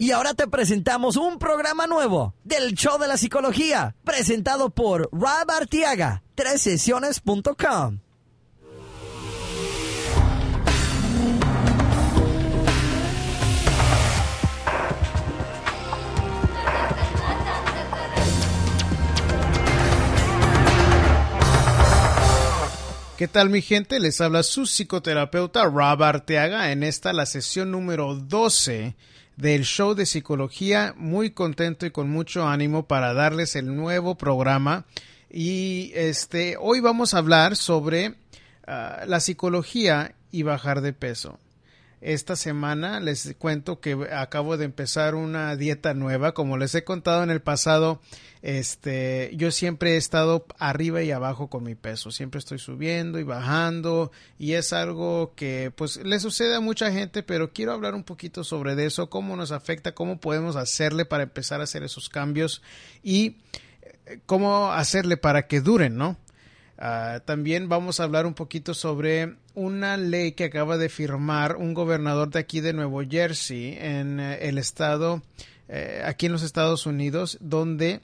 [0.00, 5.50] Y ahora te presentamos un programa nuevo del Show de la Psicología, presentado por Rob
[5.50, 6.22] Artiaga,
[6.56, 7.98] sesiones.com.
[23.16, 23.98] ¿Qué tal mi gente?
[23.98, 28.94] Les habla su psicoterapeuta Rob Arteaga en esta la sesión número 12
[29.38, 30.94] del show de psicología.
[30.96, 34.84] Muy contento y con mucho ánimo para darles el nuevo programa.
[35.30, 38.16] Y este hoy vamos a hablar sobre
[38.66, 41.38] ah, la psicología y bajar de peso.
[42.00, 46.32] Esta semana les cuento que acabo de empezar una dieta nueva.
[46.32, 48.00] Como les he contado en el pasado,
[48.40, 52.10] este, yo siempre he estado arriba y abajo con mi peso.
[52.12, 54.12] Siempre estoy subiendo y bajando.
[54.38, 58.44] Y es algo que, pues, le sucede a mucha gente, pero quiero hablar un poquito
[58.44, 62.62] sobre eso, cómo nos afecta, cómo podemos hacerle para empezar a hacer esos cambios
[63.02, 63.38] y
[64.06, 66.16] eh, cómo hacerle para que duren, ¿no?
[66.80, 71.74] Ah, también vamos a hablar un poquito sobre una ley que acaba de firmar un
[71.74, 75.20] gobernador de aquí de Nuevo Jersey, en eh, el estado,
[75.68, 78.00] eh, aquí en los Estados Unidos, donde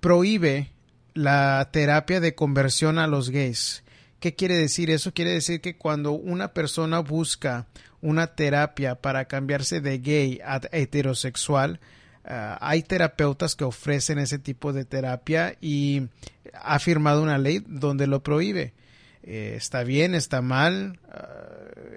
[0.00, 0.72] prohíbe
[1.14, 3.82] la terapia de conversión a los gays.
[4.20, 5.14] ¿Qué quiere decir eso?
[5.14, 7.66] Quiere decir que cuando una persona busca
[8.02, 11.80] una terapia para cambiarse de gay a heterosexual,
[12.26, 16.08] Ah, hay terapeutas que ofrecen ese tipo de terapia y
[16.52, 18.74] ha firmado una ley donde lo prohíbe.
[19.22, 21.46] Eh, está bien, está mal, ah,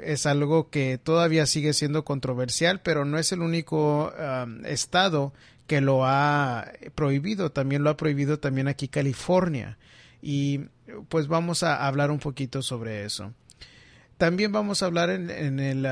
[0.04, 4.14] es algo que todavía sigue siendo controversial, pero no es el único
[4.66, 5.34] estado
[5.68, 9.78] que lo ha prohibido, también lo ha prohibido también aquí California.
[10.22, 10.62] Y
[11.10, 13.34] pues vamos a hablar un poquito sobre eso.
[14.18, 15.88] También vamos a hablar en, el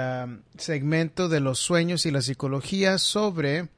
[0.57, 3.69] segmento de los sueños y la psicología sobre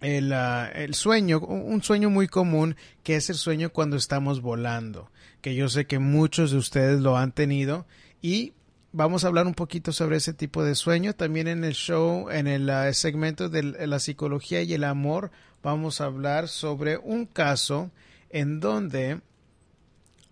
[0.00, 5.10] el, ah, el, sueño, un sueño muy común que es el sueño cuando estamos volando,
[5.40, 7.86] que yo sé que muchos de ustedes lo han tenido
[8.22, 8.52] y
[8.92, 11.14] vamos a hablar un poquito sobre ese tipo de sueño.
[11.14, 15.30] También en el show, en el ah, segmento de la psicología y el amor,
[15.62, 17.90] vamos a hablar sobre un caso
[18.30, 19.20] en donde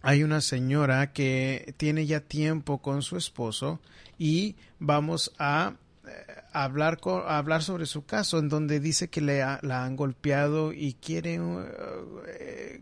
[0.00, 3.80] hay una señora que tiene ya tiempo con su esposo
[4.18, 5.74] y vamos a
[6.52, 11.40] hablar, hablar sobre su caso, en donde dice que le la han golpeado y quiere
[11.40, 11.64] uh,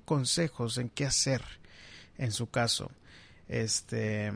[0.04, 1.42] consejos en qué hacer
[2.18, 2.90] en su caso.
[3.48, 4.32] Este,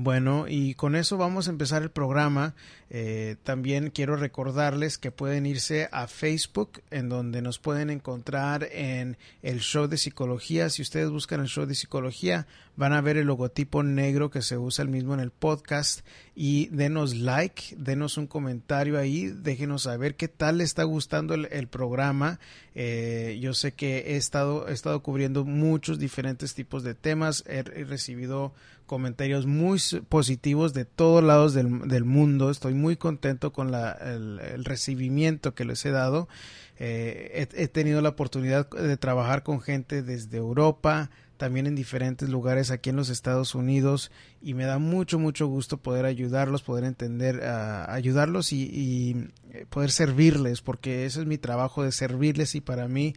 [0.00, 2.54] bueno, y con eso vamos a empezar el programa.
[2.88, 9.18] Eh, también quiero recordarles que pueden irse a Facebook, en donde nos pueden encontrar en
[9.42, 10.70] el show de psicología.
[10.70, 12.46] Si ustedes buscan el show de psicología,
[12.76, 16.06] van a ver el logotipo negro que se usa el mismo en el podcast.
[16.40, 21.66] Y denos like, denos un comentario ahí, déjenos saber qué tal le está gustando el,
[21.66, 22.38] programa.
[22.76, 27.64] Eh, yo sé que he estado, he estado cubriendo muchos diferentes tipos de temas, he
[27.64, 28.52] recibido
[28.88, 32.50] comentarios muy positivos de todos lados del, del mundo.
[32.50, 36.28] Estoy muy contento con la, el, recibimiento que les he dado.
[36.80, 42.70] Eh, he, tenido la oportunidad de trabajar con gente desde Europa, también en diferentes lugares
[42.70, 44.10] aquí en los Estados Unidos
[44.42, 49.90] y me da mucho, mucho gusto poder ayudarlos, poder entender, ayudarlos y, y, eh, poder
[49.90, 53.14] servirles, porque ese es mi trabajo de servirles y para mí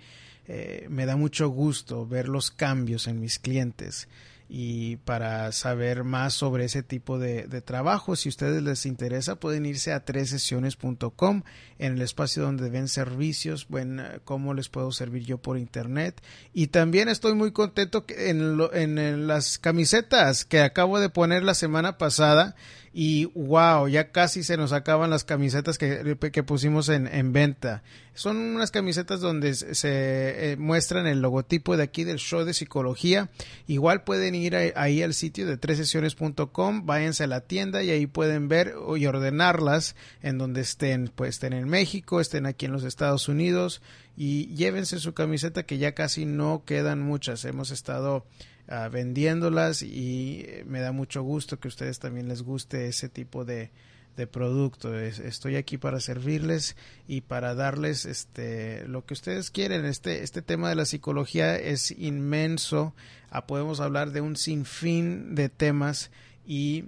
[0.47, 4.07] eh, me da mucho gusto ver los cambios en mis clientes
[4.53, 9.65] y para saber más sobre ese tipo de, trabajo, si a ustedes les interesa, pueden
[9.65, 11.43] irse a tresesiones.com
[11.79, 16.21] en el espacio donde ven servicios, bueno, cómo les puedo servir yo por internet.
[16.53, 21.97] Y también estoy muy contento en, en las camisetas que acabo de poner la semana
[21.97, 22.57] pasada
[22.93, 27.83] y wow, ya casi se nos acaban las camisetas que, que pusimos en, en, venta.
[28.13, 33.29] Son unas camisetas donde se eh, muestran el logotipo de aquí del show de psicología.
[33.65, 38.49] Igual pueden ir ahí al sitio de tresesiones.com, váyanse a la tienda y ahí pueden
[38.49, 43.29] ver y ordenarlas en donde estén, pues estén en México, estén aquí en los Estados
[43.29, 43.81] Unidos
[44.17, 47.45] y llévense su camiseta que ya casi no quedan muchas.
[47.45, 48.25] Hemos estado
[48.67, 53.09] Ah, vendiéndolas y eh, me da mucho gusto que a ustedes también les guste ese
[53.09, 53.69] tipo de,
[54.15, 54.97] de producto.
[54.97, 56.75] estoy aquí para servirles
[57.07, 59.85] y para darles este lo que ustedes quieren.
[59.85, 62.93] Este, este tema de la psicología es inmenso.
[63.29, 66.11] Ah, podemos hablar de un sinfín de temas
[66.45, 66.85] y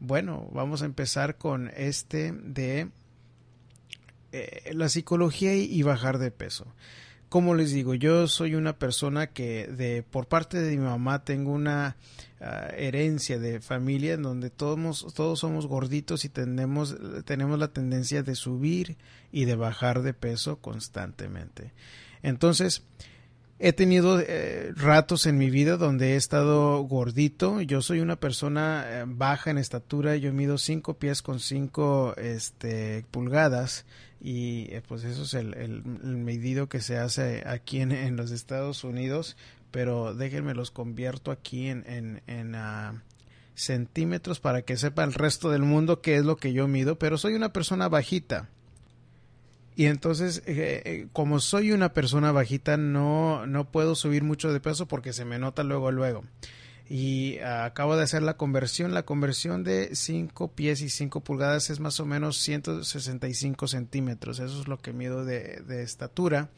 [0.00, 2.88] bueno, vamos a empezar con este de
[4.32, 6.66] eh, la psicología y bajar de peso
[7.32, 11.52] como les digo, yo soy una persona que de por parte de mi mamá tengo
[11.52, 11.96] una
[12.42, 15.06] ah, herencia de familia en donde todos,
[15.38, 16.94] somos gorditos y tenemos,
[17.24, 18.98] tenemos la tendencia de subir
[19.32, 21.72] y de bajar de peso constantemente.
[22.22, 22.82] Entonces,
[23.64, 27.60] He tenido eh, ratos en mi vida donde he estado gordito.
[27.60, 30.16] Yo soy una persona eh, baja en estatura.
[30.16, 33.86] Yo mido 5 pies con 5 este, pulgadas.
[34.24, 39.36] Y eh, pues eso es el, medido que se hace aquí en, los Estados Unidos.
[39.72, 43.02] Pero déjenme los convierto aquí en, en, ah,
[43.54, 46.98] centímetros para que sepa el resto del mundo qué es lo que yo mido.
[46.98, 48.48] Pero soy una persona bajita.
[49.74, 54.60] Y entonces, eh, eh, como soy una persona bajita, no, no puedo subir mucho de
[54.60, 56.22] peso porque se me nota luego, luego.
[56.92, 58.92] Y ah, acabo de hacer la conversión.
[58.92, 64.40] La conversión de 5 pies y 5 pulgadas es más o menos 165 centímetros.
[64.40, 66.50] Eso es lo que mido de, de estatura.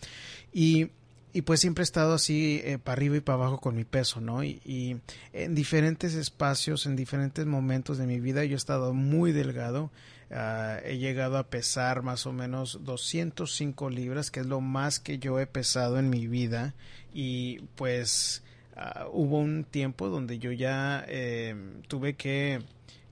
[0.52, 0.90] Y
[1.36, 4.20] y pues siempre he estado así eh, para arriba y para abajo con mi peso,
[4.20, 4.44] ¿no?
[4.44, 5.00] Y,
[5.32, 9.90] en diferentes espacios, en diferentes momentos de mi vida, yo he estado muy delgado
[10.30, 15.18] Ah, he llegado a pesar más o menos 205 libras, que es lo más que
[15.18, 16.74] yo he pesado en mi vida.
[17.12, 18.42] Y pues
[18.76, 22.60] ah, hubo un tiempo donde yo ya em, tuve que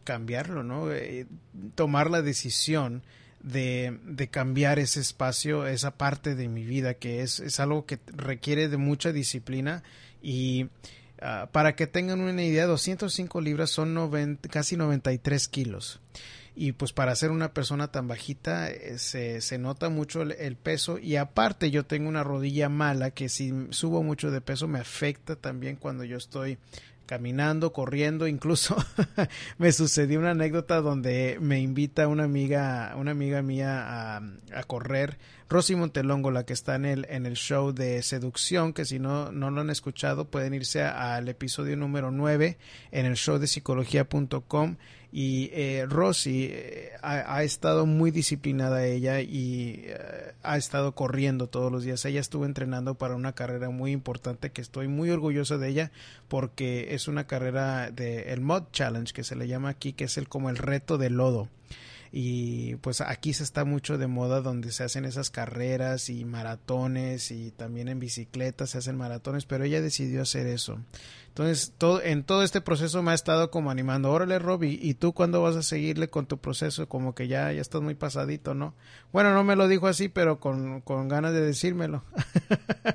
[0.05, 0.93] cambiarlo, ¿no?
[0.93, 1.27] Eh,
[1.75, 3.03] tomar la decisión
[3.43, 7.99] de, de, cambiar ese espacio, esa parte de mi vida, que es, es algo que
[8.07, 9.83] requiere de mucha disciplina
[10.23, 10.69] y
[11.21, 16.01] ah, para que tengan una idea, 205 libras son 90, casi 93 kilos
[16.55, 20.99] y pues para ser una persona tan bajita eh, se, se, nota mucho el, peso.
[20.99, 25.37] Y aparte yo tengo una rodilla mala que si subo mucho de peso me afecta
[25.37, 26.59] también cuando yo estoy
[27.07, 28.77] caminando, corriendo, incluso
[29.59, 34.23] me sucedió una anécdota donde me invita una amiga, una amiga mía a,
[34.55, 35.19] a, correr,
[35.49, 39.33] Rosy Montelongo, la que está en el, en el show de seducción, que si no,
[39.33, 42.57] no lo han escuchado pueden irse al episodio número 9
[42.93, 44.77] en el show de psicología.com
[45.15, 51.71] y eh, Rosy eh, ha, estado muy disciplinada ella y eh, ha estado corriendo todos
[51.71, 52.03] los días.
[52.07, 55.93] Ella estuvo entrenando para una carrera muy importante que estoy muy orgulloso de ella
[56.29, 60.17] porque es una carrera de el Mod Challenge que se le llama aquí, que es
[60.17, 61.51] el como el reto de lodo
[62.15, 67.31] y pues aquí se está mucho de moda donde se hacen esas carreras y maratones
[67.31, 70.79] y también en bicicleta se hacen maratones, pero ella decidió hacer eso.
[71.33, 75.15] Entonces, todo, en todo este proceso me ha estado como animando, órale Robbie, ¿y tú
[75.15, 76.91] cuándo vas a seguirle con tu proceso?
[76.91, 78.75] Como que ya, ya estás muy pasadito, ¿no?
[79.15, 82.05] Bueno, no me lo dijo así, pero con, con ganas de decírmelo.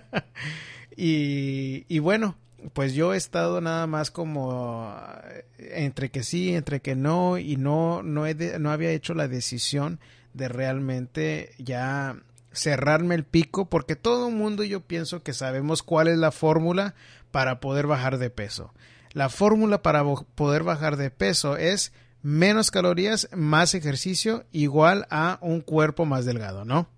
[0.95, 2.35] y, y bueno,
[2.73, 4.95] pues yo he estado nada más como
[5.31, 5.45] eh,
[5.75, 9.99] entre que sí, entre que no y no no he no había hecho la decisión
[10.33, 12.17] de realmente ya
[12.57, 16.95] cerrarme el pico porque todo el mundo yo pienso que sabemos cuál es la fórmula
[17.31, 18.73] para poder bajar de peso.
[19.13, 25.61] La fórmula para poder bajar de peso es menos calorías, más ejercicio, igual a un
[25.61, 26.89] cuerpo más delgado, ¿no?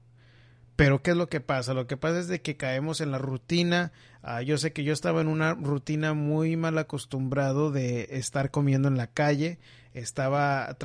[0.75, 1.73] Pero ¿qué es lo que pasa?
[1.73, 3.91] Lo que pasa es de que caemos en la rutina.
[4.23, 8.87] Ah, yo sé que yo estaba en una rutina muy mal acostumbrado de estar comiendo
[8.87, 9.59] en la calle.
[9.93, 10.75] Estaba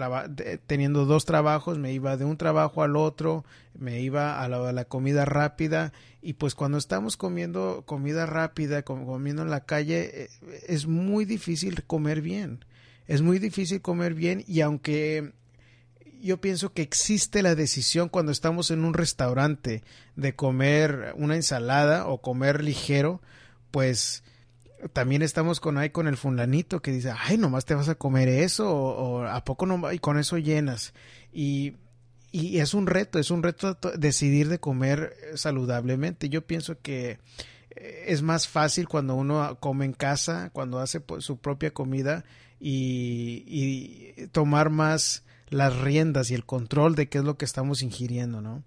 [0.66, 3.44] teniendo dos trabajos, me iba de un trabajo al otro,
[3.78, 5.92] me iba a la, comida rápida
[6.22, 10.28] y pues cuando estamos comiendo comida rápida, comiendo en la calle, eh,
[10.66, 12.64] es muy difícil comer bien.
[13.06, 15.34] Es muy difícil comer bien y aunque
[16.22, 19.82] yo pienso que existe la decisión cuando estamos en un restaurante
[20.16, 23.20] de comer una ensalada o comer ligero,
[23.70, 24.24] pues
[24.92, 28.28] también estamos con ahí con el fulanito que dice, ay, nomás te vas a comer
[28.28, 30.92] eso o, a poco no y con eso llenas.
[31.32, 31.76] Y,
[32.32, 36.28] y es un reto, es un reto decidir de comer saludablemente.
[36.28, 37.18] Yo pienso que
[37.70, 42.24] eh, es más fácil cuando uno come en casa, cuando hace pues, su propia comida
[42.60, 47.82] y, y tomar más las riendas y el control de qué es lo que estamos
[47.82, 48.64] ingiriendo, ¿no?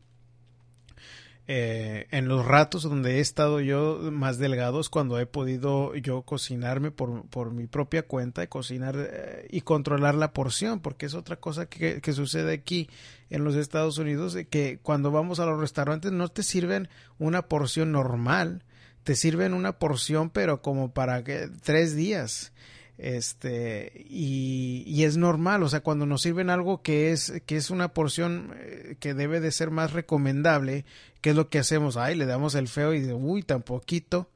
[1.49, 6.91] Eh, en los ratos donde he estado yo más delgados, cuando he podido yo cocinarme
[6.91, 11.37] por, por mi propia cuenta y cocinar eh, y controlar la porción, porque es otra
[11.37, 12.89] cosa que, que, sucede aquí
[13.29, 17.93] en los Estados Unidos, que cuando vamos a los restaurantes no te sirven una porción
[17.93, 18.63] normal,
[19.03, 22.51] te sirven una porción pero como para que, tres días
[22.97, 27.69] este y, y, es normal o sea cuando nos sirven algo que es que es
[27.69, 30.85] una porción eh, que debe de ser más recomendable
[31.21, 34.31] qué es lo que hacemos ay le damos el feo y de uy tan poquito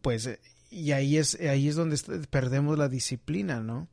[0.00, 0.30] pues
[0.70, 1.98] y ahí es ahí es donde
[2.30, 3.88] perdemos la disciplina no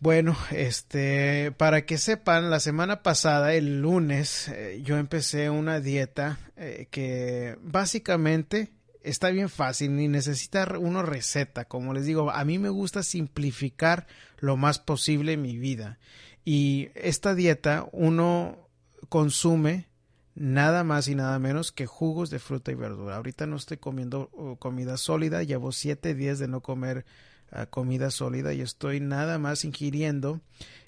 [0.00, 6.38] Bueno, este, para que sepan, la semana pasada, el lunes, eh, yo empecé una dieta
[6.56, 8.70] eh, que básicamente
[9.04, 11.66] está bien fácil, ni necesita una receta.
[11.66, 14.06] Como les digo, a mí me gusta simplificar
[14.38, 15.98] lo más posible mi vida.
[16.44, 18.68] Y esta dieta uno
[19.08, 19.86] consume
[20.34, 23.16] nada más y nada menos que jugos de fruta y verdura.
[23.16, 27.04] Ahorita no estoy comiendo comida sólida, llevo siete días de no comer
[27.52, 30.40] uh, comida sólida y estoy nada más ingiriendo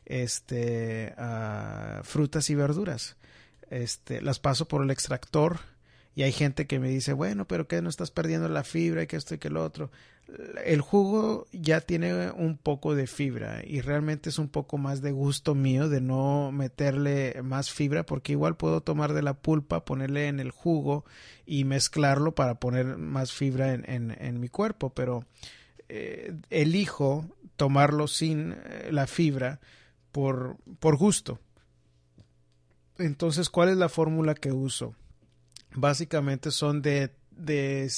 [0.05, 3.17] este uh, frutas y verduras.
[3.71, 5.61] Este, las paso por el extractor
[6.17, 9.07] y hay gente que me dice, bueno, pero que no estás perdiendo la fibra y
[9.07, 9.91] que esto y que lo otro.
[10.65, 15.13] El jugo ya tiene un poco de fibra y realmente es un poco más de
[15.13, 20.29] gusto mío de no meterle más fibra porque igual puedo tomar de la pulpa, ponerle
[20.29, 21.05] en el jugo
[21.45, 25.27] y mezclarlo para poner más fibra en, en, mi cuerpo, pero
[25.91, 29.61] eh, elijo tomarlo sin eh, la fibra
[30.13, 31.41] por, por gusto.
[32.97, 34.95] Entonces, ¿cuál es la fórmula que uso?
[35.77, 37.91] Básicamente son de, de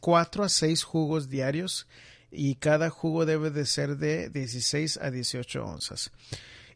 [0.00, 1.86] 4 a 6 jugos diarios
[2.30, 6.12] y cada jugo debe de ser de 16 a 18 onzas.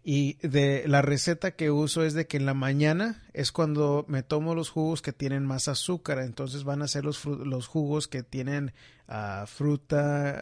[0.07, 4.23] Y de la receta que uso es de que en la mañana es cuando me
[4.23, 8.23] tomo los jugos que tienen más azúcar, entonces van a ser los, los jugos que
[8.23, 8.75] tienen
[9.09, 10.39] uh, fruta,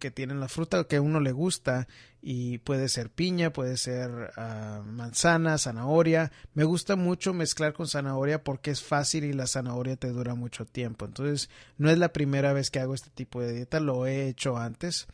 [0.00, 1.86] que tienen la fruta que a uno le gusta
[2.20, 6.32] y puede ser piña, puede ser uh, manzana, zanahoria.
[6.54, 10.64] Me gusta mucho mezclar con zanahoria porque es fácil y la zanahoria te dura mucho
[10.64, 11.04] tiempo.
[11.04, 11.48] Entonces
[11.78, 15.06] no es la primera vez que hago este tipo de dieta, lo he hecho antes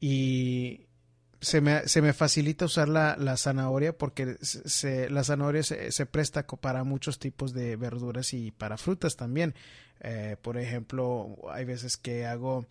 [0.00, 0.87] y
[1.40, 6.06] se me, se me facilita usar la, la zanahoria porque se, la zanahoria se, se,
[6.06, 9.54] presta para muchos tipos de verduras y para frutas también.
[10.00, 12.66] Eh, por ejemplo, hay veces que hago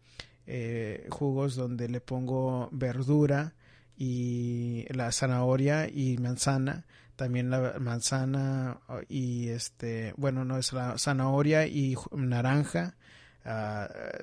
[0.48, 3.54] eh, jugos donde le pongo verdura
[3.98, 6.86] y la zanahoria y manzana.
[7.16, 12.97] También la manzana y este, bueno, no es la zanahoria y naranja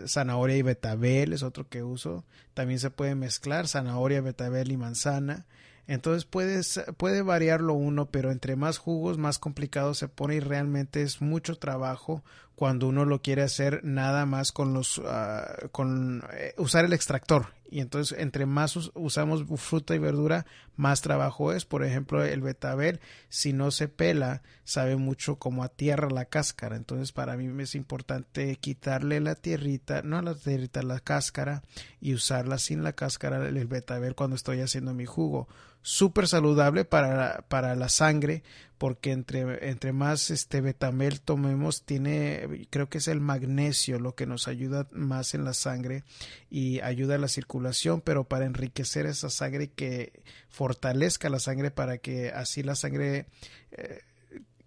[0.07, 2.25] Zanahoria y betabel es otro que uso.
[2.53, 5.47] También se puede mezclar zanahoria, betabel y manzana.
[5.87, 11.03] Entonces puedes, puede variarlo uno, pero entre más jugos, más complicado se pone y realmente
[11.03, 12.23] es mucho trabajo
[12.55, 17.49] cuando uno lo quiere hacer nada más con los uh, con eh, usar el extractor
[17.75, 21.65] y entonces entre más usamos fruta y verdura más trabajo es.
[21.65, 26.77] Por ejemplo el betabel si no se pela sabe mucho como a tierra la cáscara.
[26.77, 31.65] Entonces para mí es importante quitarle la tierrita no la tierrita la cáscara
[32.01, 35.49] y usarla sin la cáscara el betabel cuando estoy haciendo mi jugo
[35.85, 38.43] súper saludable para, para la sangre
[38.79, 44.25] porque entre, entre más este betamel tomemos tiene creo que es el magnesio lo que
[44.25, 46.03] nos ayuda más en la sangre
[46.49, 51.99] y ayuda a la circulación pero para enriquecer esa sangre que fortalezca la sangre para
[51.99, 53.27] que así la sangre
[53.73, 54.01] eh,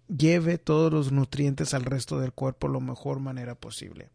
[0.06, 4.08] lleve todos los nutrientes al resto del cuerpo lo mejor manera posible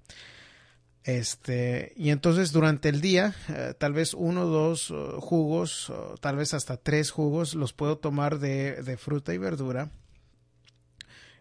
[1.03, 5.91] este, y entonces durante el día, eh, tal vez uno o dos jugos,
[6.21, 9.91] tal vez hasta tres jugos, los puedo tomar de, de, fruta y verdura.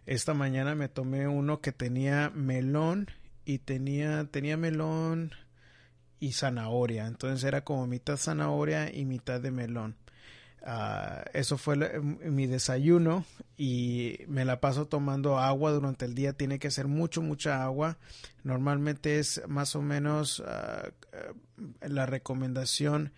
[0.05, 3.07] Esta mañana me tomé uno que tenía melón
[3.45, 5.31] y tenía, tenía melón
[6.19, 7.07] y zanahoria.
[7.07, 9.95] Entonces era como mitad zanahoria y mitad de melón.
[10.65, 13.25] Uh, eso fue mi desayuno
[13.57, 16.33] y me la paso tomando agua durante el día.
[16.33, 17.97] Tiene que ser mucho, mucha agua.
[18.43, 20.91] Normalmente es más o menos uh,
[21.81, 23.11] la recomendación.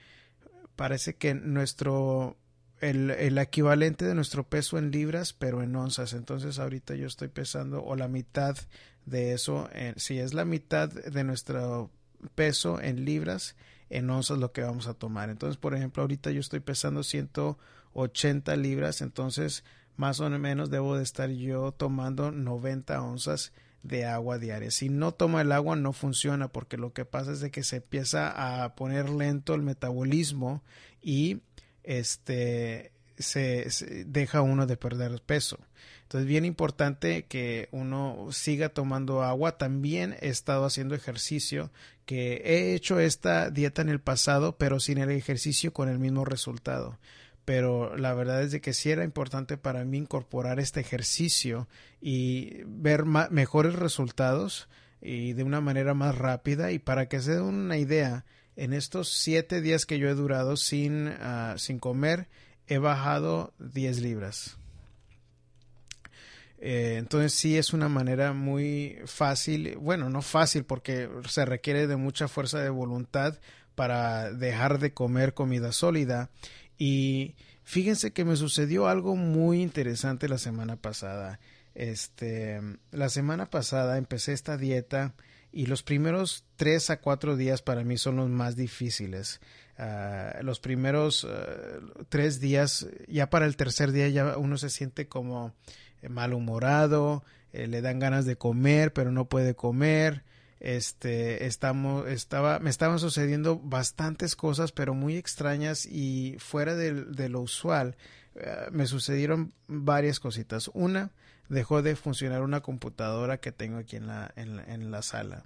[0.76, 2.36] Parece que nuestro
[2.82, 6.14] el, el, equivalente de nuestro peso en libras, pero en onzas.
[6.14, 8.58] Entonces ahorita yo estoy pesando o la mitad
[9.06, 9.70] de eso.
[9.72, 11.92] En, si es la mitad de nuestro
[12.34, 13.56] peso en libras,
[13.90, 15.30] en onzas lo que vamos a tomar.
[15.30, 19.64] Entonces, por ejemplo, ahorita yo estoy pesando 180 libras, entonces
[19.98, 24.72] más o menos debo de estar yo tomando 90 onzas de agua diaria.
[24.72, 27.78] Si no toma el agua no funciona porque lo que pasa es de que se
[27.78, 30.64] empieza a poner lento el metabolismo
[31.02, 31.42] y
[31.84, 35.60] este se, se deja uno de perder peso.
[36.06, 39.58] Entonces, bien importante que uno siga tomando agua.
[39.58, 41.72] También he estado haciendo ejercicio,
[42.06, 46.26] que he hecho esta dieta en el pasado, pero sin el ejercicio con el mismo
[46.26, 47.00] resultado.
[47.46, 51.68] Pero la verdad es de que sí era importante para mí incorporar este ejercicio
[52.02, 54.68] y ver mejores resultados
[55.02, 56.72] y de una manera más rápida.
[56.72, 60.58] Y para que se den una idea, en estos siete días que yo he durado
[60.58, 62.28] sin, uh, sin comer,
[62.68, 64.58] he bajado 10 libras.
[66.68, 71.96] Eh, entonces sí es una manera muy fácil, bueno, no fácil porque se requiere de
[71.96, 73.40] mucha fuerza de voluntad
[73.76, 76.32] para dejar de comer comida sólida
[76.80, 81.40] Y fíjense que me sucedió algo muy interesante la semana pasada.
[81.76, 85.14] Este, la semana pasada empecé esta dieta
[85.52, 89.40] y los primeros tres a cuatro días para mí son los más difíciles.
[89.78, 91.80] Ah, los primeros ah,
[92.10, 95.54] tres días, ya para el tercer día ya uno se siente como
[96.10, 100.24] malhumorado, eh, le dan ganas de comer, pero no puede comer.
[100.60, 107.42] Este, estamos, estaba, me estaban sucediendo bastantes cosas, pero muy extrañas y fuera de, lo
[107.42, 107.98] usual.
[108.44, 110.70] Ah, me sucedieron varias cositas.
[110.74, 111.12] Una,
[111.50, 115.46] dejó de funcionar una computadora que tengo aquí en la, en, la sala.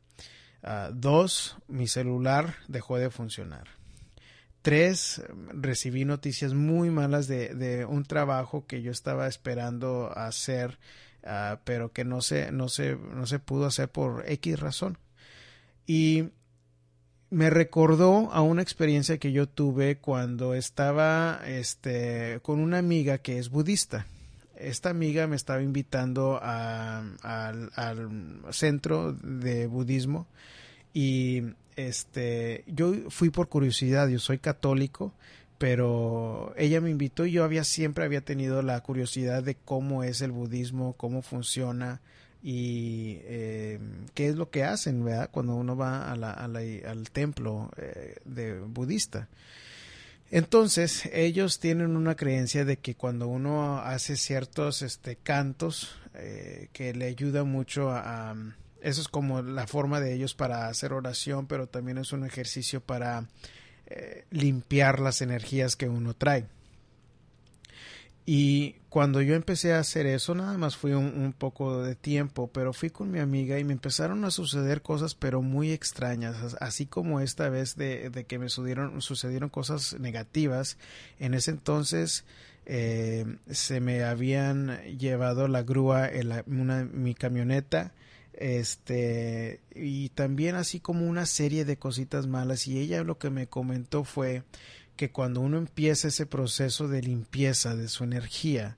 [0.63, 3.78] Ah, dos, mi celular dejó de funcionar.
[4.61, 5.21] Tres,
[5.53, 10.79] recibí noticias muy malas de, un trabajo que yo estaba esperando hacer,
[11.23, 14.97] ah, pero que no se, no, se, no se pudo hacer por X razón.
[15.87, 16.29] Y
[17.29, 23.39] me recordó a una experiencia que yo tuve cuando estaba este, con una amiga que
[23.39, 24.05] es budista
[24.59, 27.17] esta amiga me estaba invitando al,
[28.51, 30.27] centro de budismo
[30.93, 31.43] y
[31.87, 35.13] este yo fui por curiosidad yo soy católico
[35.57, 40.21] pero ella me invitó y yo había siempre había tenido la curiosidad de cómo es
[40.21, 42.01] el budismo cómo funciona
[42.41, 43.79] y eh,
[44.13, 45.29] qué es lo que hacen ¿verdad?
[45.31, 49.27] cuando uno va al templo eh, de budista
[50.31, 56.93] entonces, ellos tienen una creencia de que cuando uno hace ciertos este, cantos, eh, que
[56.93, 58.35] le ayuda mucho a,
[58.81, 62.81] Eso es como la forma de ellos para hacer oración, pero también es un ejercicio
[62.81, 63.27] para
[63.87, 66.45] eh, limpiar las energías que uno trae.
[68.31, 72.73] Y cuando yo empecé a hacer eso, nada más fue un, poco de tiempo, pero
[72.73, 77.21] fui con mi amiga y me empezaron a suceder cosas, pero muy extrañas, así como
[77.21, 80.77] esta vez de, que me sucedieron, sucedieron cosas negativas.
[81.17, 82.23] En ese entonces
[82.67, 87.93] eh, se me habían llevado la grúa en una, mi camioneta
[88.39, 93.47] este y también así como una serie de cositas malas y ella lo que me
[93.47, 94.43] comentó fue
[94.95, 98.75] que cuando uno empieza ese proceso de limpieza de su energía,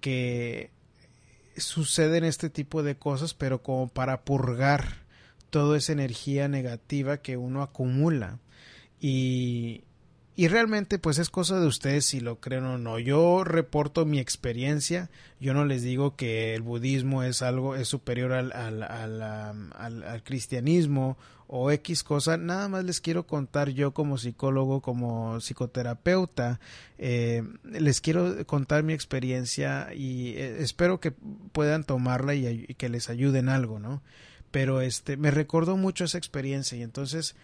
[0.00, 0.70] que
[1.58, 5.02] suceden este tipo de cosas, pero como para purgar
[5.50, 8.38] toda esa energía negativa que uno acumula.
[8.98, 9.82] Y,
[10.38, 13.00] y realmente pues es cosa de ustedes si lo creen o no.
[13.00, 18.30] Yo reporto mi experiencia, yo no les digo que el budismo es algo, es superior
[18.30, 19.20] al, al, al,
[19.74, 26.60] al, cristianismo o X cosa, nada más les quiero contar yo como psicólogo, como psicoterapeuta,
[26.98, 31.10] eh, les quiero contar mi experiencia y eh, espero que
[31.50, 34.02] puedan tomarla y, y que les ayuden algo, ¿no?
[34.52, 37.34] Pero este, me recordó mucho esa experiencia y entonces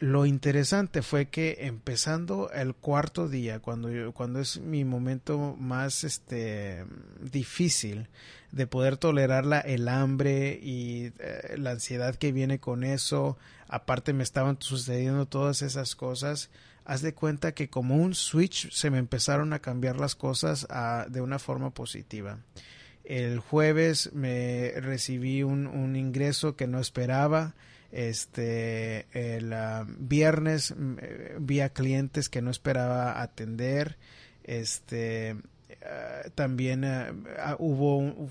[0.00, 6.04] lo interesante fue que empezando el cuarto día, cuando, yo, cuando es mi momento más
[6.04, 6.84] este,
[7.20, 8.08] difícil
[8.52, 14.12] de poder tolerar la, el hambre y eh, la ansiedad que viene con eso, aparte
[14.12, 16.50] me estaban sucediendo todas esas cosas,
[16.84, 21.06] haz de cuenta que como un switch se me empezaron a cambiar las cosas a,
[21.08, 22.38] de una forma positiva.
[23.04, 27.54] El jueves me recibí un, un ingreso que no esperaba,
[27.90, 33.96] este, el ah, viernes mm, eh, vi a clientes que no esperaba atender.
[34.44, 35.36] Este,
[35.84, 37.12] ah, también ah,
[37.58, 38.28] hubo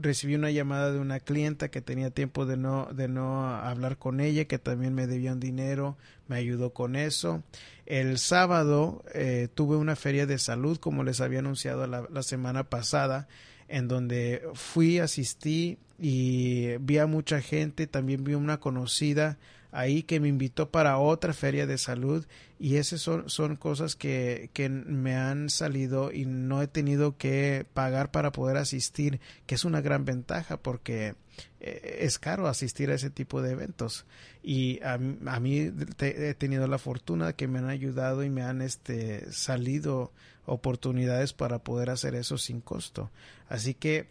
[0.00, 4.20] recibí una llamada de una clienta que tenía tiempo de no de no hablar con
[4.20, 5.96] ella que también me debía un dinero
[6.28, 7.42] me ayudó con eso
[7.84, 13.28] el sábado eh, tuve una feria de salud como les había anunciado la semana pasada
[13.70, 19.38] en donde fui, asistí y vi a mucha gente, también vi una conocida
[19.72, 22.26] ahí que me invitó para otra feria de salud
[22.58, 27.66] y esas son, son cosas que, que me han salido y no he tenido que
[27.74, 31.14] pagar para poder asistir, que es una gran ventaja porque
[31.60, 34.06] eh, es caro asistir a ese tipo de eventos.
[34.42, 39.30] Y a, mí he tenido la fortuna que me han ayudado y me han este
[39.32, 40.12] salido
[40.46, 43.10] oportunidades para poder hacer eso sin costo.
[43.48, 44.08] Así que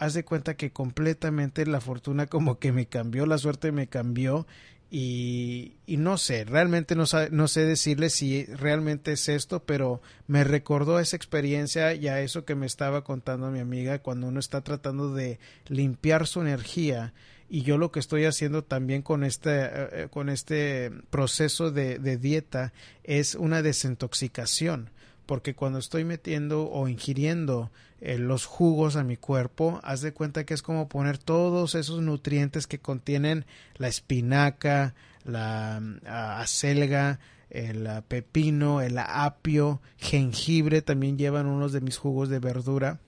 [0.00, 4.46] haz de cuenta que completamente la fortuna como que me cambió la suerte me cambió
[4.92, 10.42] y, y, no sé, realmente no, no, sé decirle si realmente es esto, pero me
[10.42, 14.62] recordó esa experiencia y a eso que me estaba contando mi amiga cuando uno está
[14.62, 17.12] tratando de limpiar su energía.
[17.48, 22.00] Y yo lo que estoy haciendo también con este, eh, eh, con este proceso de,
[22.00, 22.72] de dieta
[23.04, 24.90] es una desintoxicación
[25.30, 30.44] porque cuando estoy metiendo o ingiriendo eh, los jugos a mi cuerpo, haz de cuenta
[30.44, 37.86] que es como poner todos esos nutrientes que contienen la espinaca, la mm, acelga, el
[37.86, 42.98] ah, pepino, el apio, jengibre, también llevan unos de mis jugos de verdura.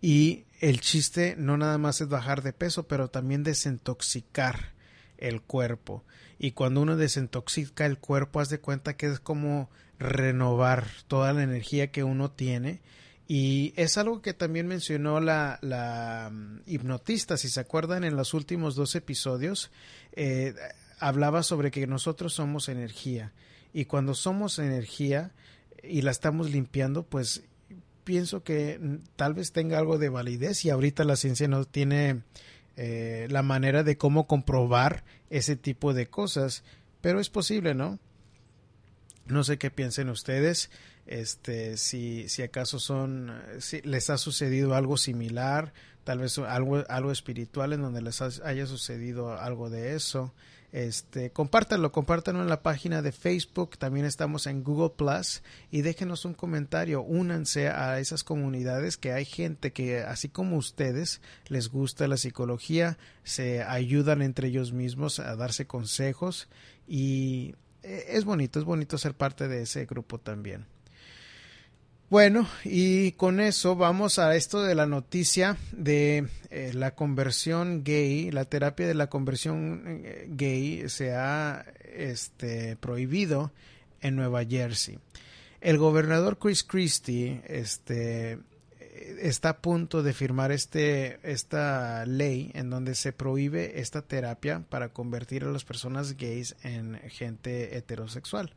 [0.00, 4.72] Y el chiste no nada más es bajar de peso, pero también desintoxicar
[5.18, 6.04] el cuerpo.
[6.38, 9.68] Y cuando uno desintoxica el cuerpo, haz de cuenta que es como
[10.00, 12.80] renovar toda la energía que uno tiene.
[13.28, 18.34] Y es algo que también mencionó la, la mm, hipnotista, si se acuerdan, en los
[18.34, 19.70] últimos dos episodios,
[20.12, 20.54] eh,
[20.98, 23.32] hablaba sobre que nosotros somos energía.
[23.72, 25.30] Y cuando somos energía
[25.84, 27.44] y la estamos limpiando, pues
[28.02, 32.22] pienso que mm, tal vez tenga algo de validez y ahorita la ciencia no tiene
[32.76, 36.64] eh, la manera de cómo comprobar ese tipo de cosas,
[37.00, 37.98] pero es posible, ¿no?
[39.30, 40.70] No sé qué piensen ustedes,
[41.06, 45.72] este, si, si acaso son, si les ha sucedido algo similar,
[46.04, 50.32] tal vez algo, algo espiritual en donde les haya sucedido algo de eso.
[50.72, 56.24] Este, compártanlo, compártanlo en la página de Facebook, también estamos en Google Plus y déjenos
[56.24, 62.06] un comentario, únanse a esas comunidades que hay gente que así como ustedes les gusta
[62.06, 66.48] la psicología, se ayudan entre ellos mismos a darse consejos
[66.86, 70.66] y es bonito, es bonito ser parte de ese grupo también.
[72.10, 78.32] Bueno, y con eso vamos a esto de la noticia de eh, la conversión gay,
[78.32, 81.64] la terapia de la conversión eh, gay se ha
[81.94, 83.52] este, prohibido
[84.00, 84.98] en Nueva Jersey.
[85.60, 88.40] El gobernador Chris Christie este,
[89.20, 94.90] está a punto de firmar este, esta ley en donde se prohíbe esta terapia para
[94.90, 98.54] convertir a las personas gays en gente heterosexual.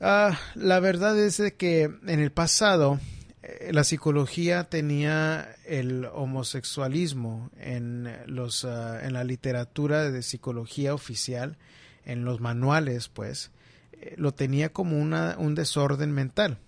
[0.00, 2.98] Ah, la verdad es que en el pasado
[3.42, 11.58] eh, la psicología tenía el homosexualismo en los ah, en la literatura de psicología oficial,
[12.04, 13.50] en los manuales, pues,
[13.92, 16.58] eh, lo tenía como una, un desorden mental.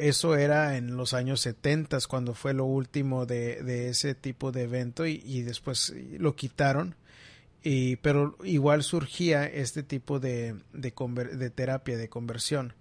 [0.00, 4.62] Eso era en los años 70 cuando fue lo último de, de ese tipo de
[4.62, 6.94] evento y, después lo quitaron.
[7.62, 10.56] Y, pero igual surgía este tipo de,
[11.54, 12.72] terapia, de conversión.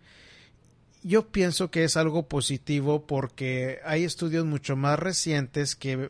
[1.03, 6.09] Yo pienso que es algo positivo porque hay estudios mucho más recientes que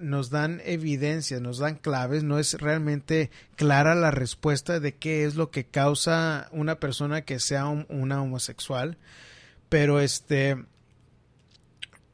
[0.00, 5.36] nos dan evidencias, nos dan claves, no es realmente clara la respuesta de qué es
[5.36, 8.98] lo que causa una persona que sea una homosexual,
[9.68, 10.56] pero este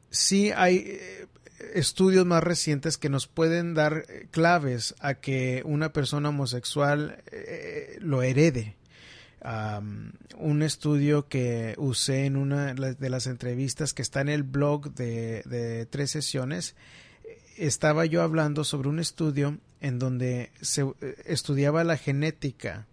[0.09, 0.99] sí hay
[1.73, 7.97] estudios más recientes que nos pueden dar eh, claves a que una persona homosexual eh,
[8.01, 8.75] lo herede.
[10.37, 15.87] un estudio que usé en una de las entrevistas que está en el blog de,
[15.91, 16.75] tres sesiones,
[17.57, 22.87] estaba yo hablando sobre un estudio en donde se eh, estudiaba la genética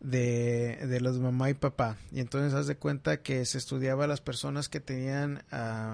[0.00, 1.96] de, de los mamá y papá.
[2.10, 5.42] Y entonces haz de cuenta que se estudiaba a las personas que tenían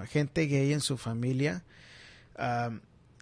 [0.08, 1.64] gente gay en su familia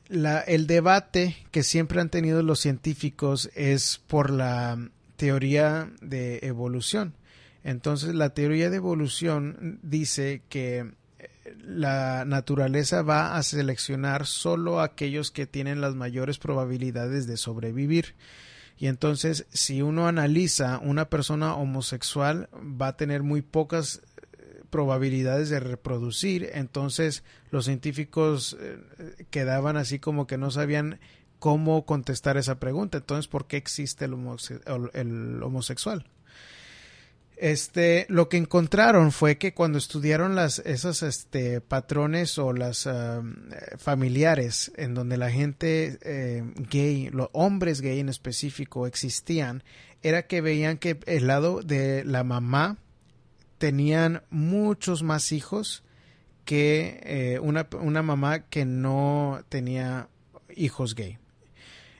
[0.08, 4.78] la, el debate que siempre han tenido los científicos es por la
[5.16, 7.14] teoría de evolución.
[7.62, 11.30] Entonces la teoría de evolución dice que eh,
[11.62, 18.14] la naturaleza va a seleccionar solo aquellos que tienen las mayores probabilidades de sobrevivir.
[18.76, 24.02] Y entonces, si uno analiza una persona homosexual, va a tener muy pocas
[24.74, 26.50] probabilidades de reproducir.
[26.52, 30.98] Entonces los científicos eh, quedaban así como que no sabían
[31.38, 32.98] cómo contestar esa pregunta.
[32.98, 34.14] Entonces, ¿por qué existe el,
[35.44, 36.06] homosexual?
[37.36, 43.22] Este, lo que encontraron fue que cuando estudiaron las, esos este, patrones o las ah,
[43.76, 49.64] familiares en donde la gente eh, gay, los hombres gay en específico existían,
[50.02, 52.78] era que veían que el lado de la mamá
[53.58, 55.82] tenían muchos más hijos
[56.44, 60.08] que eh, una, una, mamá que no tenía
[60.54, 61.18] hijos gay.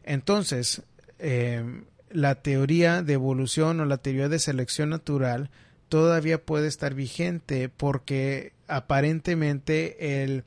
[0.02, 0.82] Entonces,
[1.18, 5.50] em, la teoría de evolución o la teoría de selección natural
[5.88, 10.44] todavía puede estar vigente porque aparentemente el,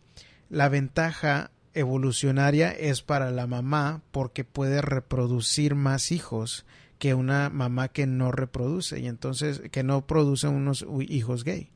[0.50, 6.66] la ventaja evolucionaria es para la mamá porque puede reproducir más hijos
[7.00, 11.70] que una mamá que no reproduce y entonces que no produce unos hijos gay.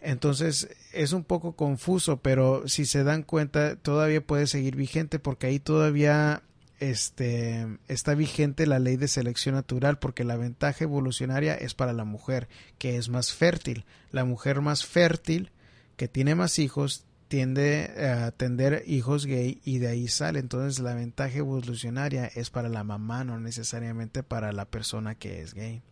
[0.00, 5.46] Entonces es un poco confuso, pero si se dan cuenta todavía puede seguir vigente porque
[5.46, 6.42] ahí todavía
[6.80, 12.04] este, está vigente la ley de selección natural porque la ventaja evolucionaria es para la
[12.04, 13.84] mujer que es más fértil.
[14.10, 15.52] La mujer más fértil
[15.96, 20.40] que tiene más hijos tiende a tener hijos gay y de ahí sale.
[20.40, 25.54] Entonces la ventaja evolucionaria es para la mamá, no necesariamente para la persona que es
[25.54, 25.82] gay.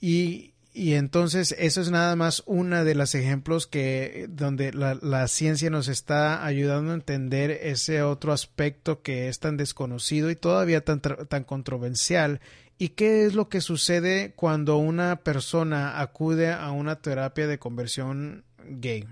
[0.00, 5.28] Y, y entonces eso es nada más una de los ejemplos que donde la, la,
[5.28, 10.82] ciencia nos está ayudando a entender ese otro aspecto que es tan desconocido y todavía
[10.82, 12.40] tan, tan controversial.
[12.78, 18.44] Y qué es lo que sucede cuando una persona acude a una terapia de conversión
[18.64, 19.06] gay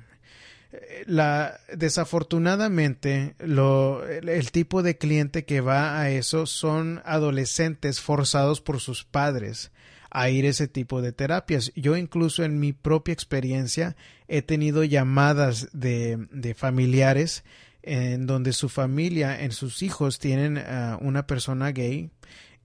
[1.06, 8.80] la desafortunadamente lo, el tipo de cliente que va a eso son adolescentes forzados por
[8.80, 9.72] sus padres
[10.10, 11.72] a ir ese tipo de terapias.
[11.74, 13.96] Yo incluso en mi propia experiencia
[14.28, 17.44] he tenido llamadas de, de familiares
[17.82, 22.10] en donde su familia, en sus hijos tienen a una persona gay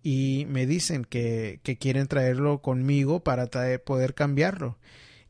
[0.04, 3.48] y me dicen que, que quieren traerlo conmigo para
[3.86, 4.78] poder cambiarlo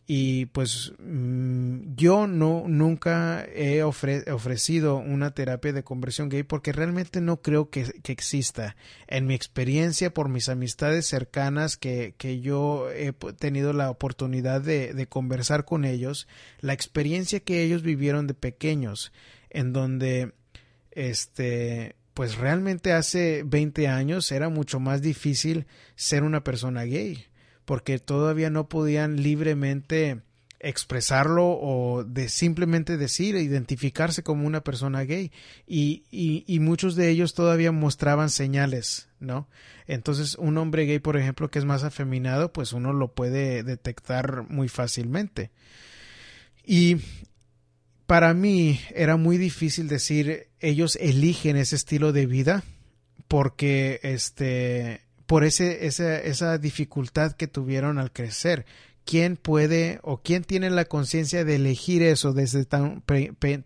[0.08, 7.22] y pues mm, yo no nunca he ofrecido una terapia de conversión gay porque realmente
[7.22, 8.76] no creo que, exista.
[9.08, 14.94] En mi experiencia por mis amistades cercanas que, que yo he tenido la oportunidad de,
[14.94, 16.28] de, conversar con ellos
[16.60, 19.12] la experiencia que ellos vivieron de pequeños
[19.50, 20.34] en donde
[20.92, 25.66] este pues realmente hace 20 años era mucho más difícil
[25.96, 27.26] ser una persona gay
[27.66, 30.22] porque todavía no podían libremente
[30.60, 35.32] expresarlo o de simplemente decir, identificarse como una persona gay
[35.68, 39.48] y, y, muchos de ellos todavía mostraban señales, ¿no?
[39.86, 44.50] Entonces un hombre gay, por ejemplo, que es más afeminado, pues uno lo puede detectar
[44.50, 45.52] muy fácilmente.
[46.66, 46.98] Y
[48.08, 52.64] para mí era muy difícil decir ellos eligen ese estilo de vida
[53.28, 58.66] porque este por ese, esa, esa dificultad que tuvieron al crecer.
[59.06, 63.04] ¿Quién puede o quién tiene la conciencia de elegir eso desde tan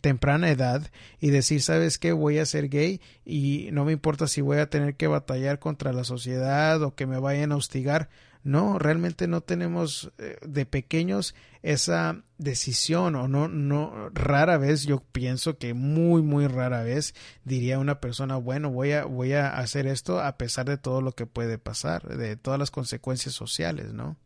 [0.02, 0.92] temprana edad
[1.22, 4.70] y decir, sabes qué, voy a ser gay y no me importa si voy a
[4.70, 8.10] tener que batallar contra la sociedad o que me vayan a hostigar?
[8.44, 15.04] No, realmente no tenemos eh, de pequeños esa decisión o no, no, rara vez yo
[15.12, 19.88] pienso que muy, muy rara vez diría una persona, bueno, voy a, voy a hacer
[19.88, 24.18] esto a pesar de todo lo que puede pasar, de todas las consecuencias sociales, ¿no?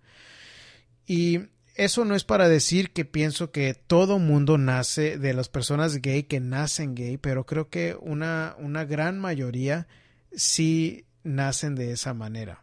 [1.08, 1.40] Y
[1.76, 6.24] eso no es para decir que pienso que todo mundo nace de las personas gay
[6.24, 9.88] que nacen gay, pero creo que una, una gran mayoría
[10.36, 12.63] sí nacen de esa manera.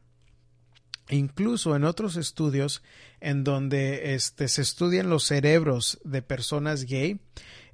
[1.11, 2.83] Incluso en otros estudios
[3.21, 7.21] en donde este, se estudian los cerebros de personas gay,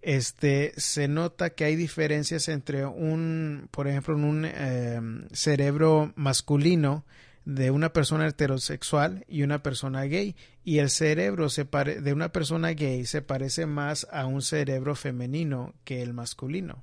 [0.01, 7.05] este, se nota que hay diferencias entre un, por ejemplo, un em, cerebro masculino
[7.45, 12.71] de una persona heterosexual y una persona gay y el cerebro se de una persona
[12.71, 16.83] gay se parece más a un cerebro femenino que el masculino.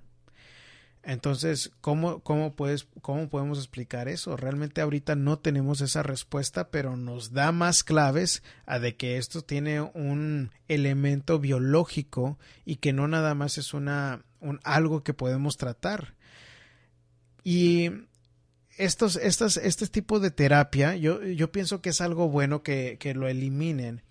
[1.06, 4.38] Entonces, ¿cómo, cómo, puedes, ¿cómo podemos explicar eso?
[4.38, 9.42] Realmente ahorita no tenemos esa respuesta, pero nos da más claves a de que esto
[9.42, 15.58] tiene un elemento biológico y que no nada más es una, un, algo que podemos
[15.58, 16.16] tratar.
[17.44, 17.90] Y
[18.78, 23.14] estos, estas, este tipo de terapia, yo, yo pienso que es algo bueno que, que
[23.14, 24.04] lo eliminen,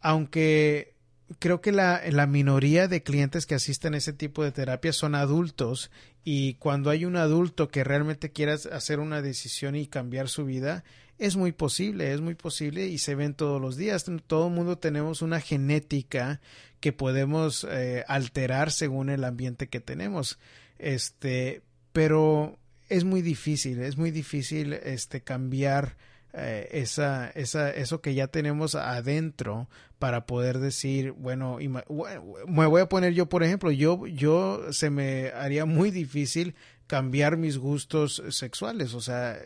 [0.00, 0.96] aunque
[1.38, 5.14] creo que la, la, minoría de clientes que asisten a ese tipo de terapia son
[5.14, 5.90] adultos
[6.24, 10.84] y cuando hay un adulto que realmente quiera hacer una decisión y cambiar su vida,
[11.20, 14.06] es muy posible, es muy posible y se ven todos los días.
[14.26, 16.40] Todo el mundo tenemos una genética
[16.80, 20.38] que podemos eh, alterar según el ambiente que tenemos.
[20.78, 21.60] Este,
[21.92, 25.96] pero es muy difícil, es muy difícil este cambiar
[26.32, 32.88] eh, esa, esa, eso que ya tenemos adentro para poder decir, bueno, me voy a
[32.88, 36.54] poner yo, por ejemplo, yo, yo se me haría muy difícil
[36.86, 39.38] cambiar mis gustos sexuales, o sea,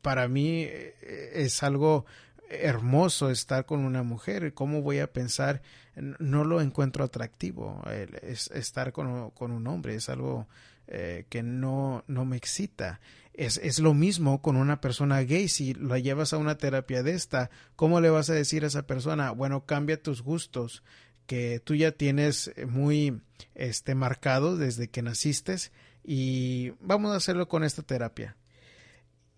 [0.00, 2.06] para mí eh, es algo
[2.48, 5.62] hermoso estar con una mujer, ¿cómo voy a pensar?
[5.94, 7.82] No lo encuentro atractivo,
[8.22, 10.46] es, estar con, con, un hombre es algo
[10.88, 13.00] eh, que no, no me excita.
[13.34, 15.48] Es, es, lo mismo con una persona gay.
[15.48, 18.86] Si la llevas a una terapia de esta, ¿cómo le vas a decir a esa
[18.86, 20.82] persona, bueno, cambia tus gustos
[21.26, 23.22] que tú ya tienes muy
[23.54, 25.56] este marcado desde que naciste
[26.04, 28.36] y vamos a hacerlo con esta terapia?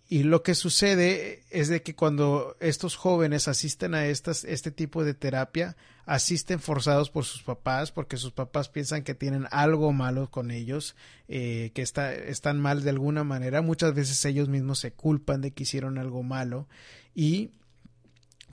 [0.07, 5.03] Y lo que sucede es de que cuando estos jóvenes asisten a estas, este tipo
[5.03, 10.29] de terapia, asisten forzados por sus papás, porque sus papás piensan que tienen algo malo
[10.29, 10.95] con ellos,
[11.27, 13.63] eh, que está, están mal de alguna manera.
[13.63, 16.67] Muchas veces ellos mismos se culpan de que hicieron algo malo
[17.15, 17.49] y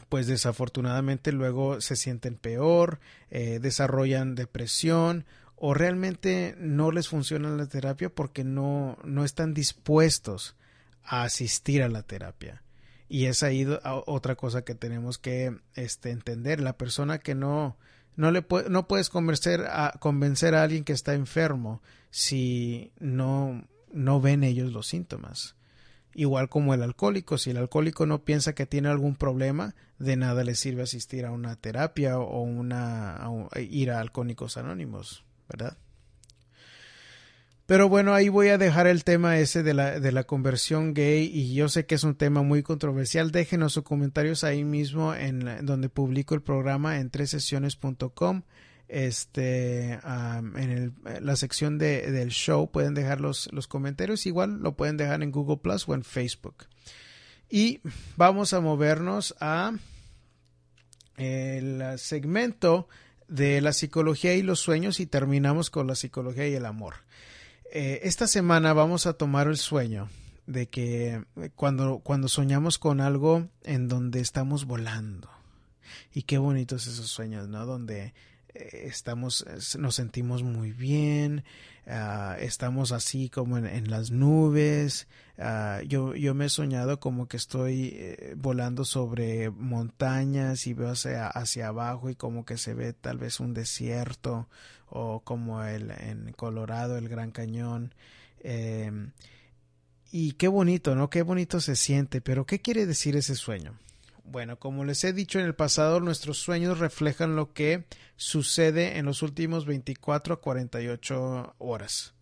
[0.08, 2.98] pues desafortunadamente luego se sienten peor,
[3.30, 10.56] eh, desarrollan depresión o realmente no les funciona la terapia porque no, no están dispuestos
[11.04, 12.62] a asistir a la terapia.
[13.08, 16.60] Y es ahí otra cosa que tenemos que este, entender.
[16.60, 17.76] La persona que no,
[18.16, 24.20] no, le no puedes convencer a, convencer a alguien que está enfermo si no, no
[24.20, 25.56] ven ellos los síntomas.
[26.14, 30.44] Igual como el alcohólico, si el alcohólico no piensa que tiene algún problema, de nada
[30.44, 33.20] le sirve asistir a una terapia o una,
[33.56, 35.76] ir a alcohólicos anónimos, ¿verdad?
[37.66, 41.31] Pero bueno, ahí voy a dejar el tema ese de la, de la conversión gay
[41.33, 43.31] y yo sé que es un tema muy controversial.
[43.31, 48.42] Déjenos sus comentarios ahí mismo en donde publico el programa en tresesiones.com.
[48.88, 54.27] Este, en la sección de, del show pueden dejar los, los comentarios.
[54.27, 56.66] Igual lo pueden dejar en Google Plus o en Facebook.
[57.48, 57.81] Y
[58.16, 59.72] vamos a movernos a
[61.16, 62.88] el segmento
[63.29, 66.96] de la psicología y los sueños y terminamos con la psicología y el amor.
[67.74, 70.11] Eh, esta semana vamos a tomar el sueño
[70.46, 75.30] de que eh, cuando, cuando soñamos con algo en donde estamos volando.
[76.12, 77.64] Y qué bonitos esos sueños, ¿no?
[77.64, 78.12] Donde
[78.54, 79.46] estamos,
[79.78, 81.44] nos sentimos muy bien,
[81.86, 85.08] ah, estamos así como en, las nubes.
[85.38, 91.26] Ah, yo, yo me he soñado como que estoy volando sobre montañas y veo hacia,
[91.26, 94.48] hacia abajo y como que se ve tal vez un desierto
[94.94, 97.94] o como el, en Colorado, el Gran Cañón.
[98.40, 99.12] Em,
[100.10, 101.08] y qué bonito, ¿no?
[101.08, 103.78] Qué bonito se siente, pero ¿qué quiere decir ese sueño?
[104.24, 107.85] Bueno, como les he dicho en el pasado, nuestros sueños reflejan lo que
[108.16, 112.14] sucede en los últimos 24 a 48 horas.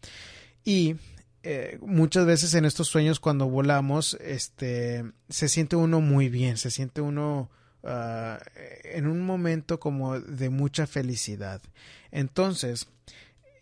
[0.65, 0.97] Y
[1.43, 6.71] eh, muchas veces en estos sueños cuando volamos, este, se siente uno muy bien, se
[6.71, 7.51] siente uno
[7.83, 8.39] Ah,
[8.85, 11.63] en un momento como de mucha felicidad.
[12.11, 12.89] Entonces,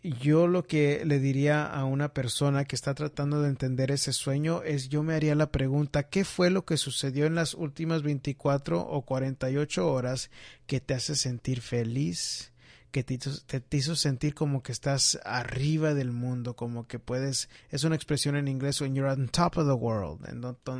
[0.02, 4.62] yo lo que le diría a una persona que está tratando de entender ese sueño
[4.62, 8.80] es yo me haría la pregunta ¿qué fue lo que sucedió en las últimas 24
[8.80, 10.30] o 48 horas
[10.66, 12.52] que te hace sentir feliz?
[12.90, 17.94] que te hizo, sentir como que estás arriba del mundo, como que puedes, es una
[17.94, 20.18] expresión en inglés, when you're on top of the world,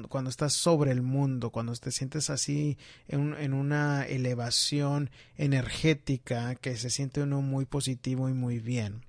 [0.08, 2.78] cuando estás sobre el mundo, cuando te sientes así
[3.08, 9.07] en, en una elevación energética que se siente uno muy positivo y muy bien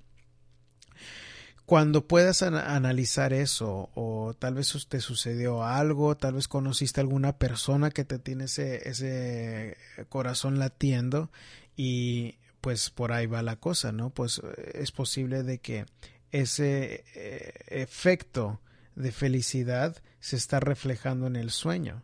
[1.69, 7.91] cuando puedas analizar eso o tal vez te sucedió algo, tal vez conociste alguna persona
[7.91, 9.77] que te tiene ese, ese
[10.10, 11.29] corazón latiendo
[11.77, 14.10] y pues por ahí va la cosa, ¿no?
[14.10, 15.86] Pues eh, es posible de que
[16.32, 18.60] ese eh, efecto
[18.95, 22.01] de felicidad se está reflejando en el sueño.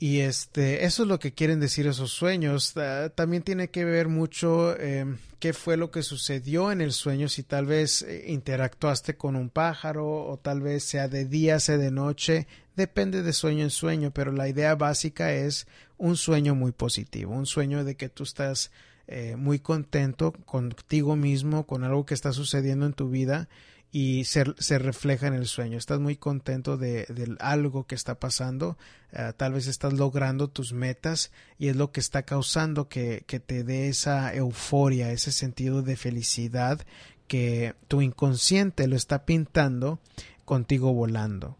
[0.00, 2.74] Y este, eso es lo que quieren decir esos sueños.
[3.16, 7.42] también tiene que ver mucho em, qué fue lo que sucedió en el sueño, si
[7.42, 11.90] tal vez eh, interactuaste con un pájaro o tal vez sea de día, sea de
[11.90, 17.34] noche, depende de sueño en sueño, pero la idea básica es un sueño muy positivo,
[17.34, 18.70] un sueño de que tú estás
[19.10, 23.48] eh, muy contento contigo mismo, con algo que está sucediendo en tu vida
[23.90, 25.78] y se, se refleja en el sueño.
[25.78, 27.06] Estás muy contento de,
[27.40, 28.76] algo que está pasando,
[29.12, 33.40] eh, tal vez estás logrando tus metas y es lo que está causando que, que
[33.40, 36.86] te dé esa euforia, ese sentido de felicidad
[37.28, 40.00] que tu inconsciente lo está pintando
[40.44, 41.56] contigo volando.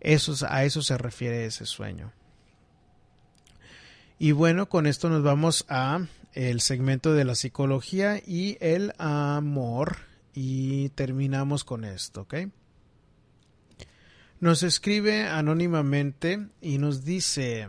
[0.00, 2.12] Eso, a eso se refiere ese sueño.
[4.18, 6.06] Y bueno, con esto nos vamos a
[6.36, 9.96] el segmento de la psicología y el amor
[10.34, 12.34] y terminamos con esto, ¿ok?
[14.38, 17.68] Nos escribe anónimamente y nos dice,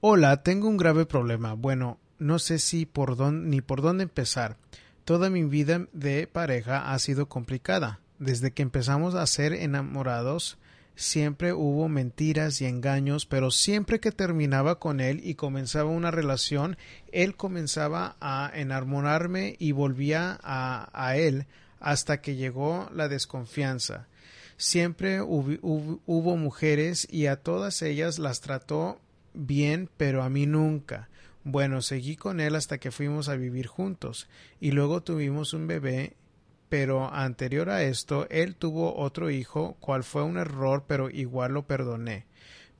[0.00, 1.54] hola, tengo un grave problema.
[1.54, 4.56] Bueno, no sé si por dónde, ni por dónde empezar.
[5.04, 8.00] Toda mi vida de pareja ha sido complicada.
[8.18, 10.58] Desde que empezamos a ser enamorados,
[10.98, 16.76] siempre hubo mentiras y engaños, pero siempre que terminaba con él y comenzaba una relación,
[17.12, 21.46] él comenzaba a enamorarme y volvía a, a él
[21.78, 24.08] hasta que llegó la desconfianza.
[24.56, 29.00] Siempre hubo, hubo mujeres y a todas ellas las trató
[29.34, 31.08] bien, pero a mí nunca.
[31.44, 34.28] Bueno, seguí con él hasta que fuimos a vivir juntos
[34.60, 36.16] y luego tuvimos un bebé
[36.68, 41.66] pero anterior a esto él tuvo otro hijo, cual fue un error, pero igual lo
[41.66, 42.26] perdoné.